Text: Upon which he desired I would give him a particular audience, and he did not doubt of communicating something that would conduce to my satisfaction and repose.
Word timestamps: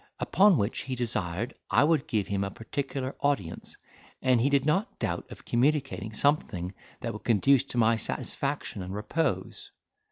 Upon 0.19 0.57
which 0.57 0.79
he 0.81 0.95
desired 0.95 1.53
I 1.69 1.83
would 1.83 2.07
give 2.07 2.25
him 2.25 2.43
a 2.43 2.49
particular 2.49 3.15
audience, 3.19 3.77
and 4.19 4.41
he 4.41 4.49
did 4.49 4.65
not 4.65 4.97
doubt 4.97 5.31
of 5.31 5.45
communicating 5.45 6.11
something 6.11 6.73
that 7.01 7.13
would 7.13 7.23
conduce 7.23 7.63
to 7.65 7.77
my 7.77 7.97
satisfaction 7.97 8.81
and 8.81 8.95
repose. 8.95 9.69